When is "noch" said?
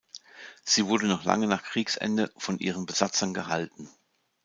1.05-1.25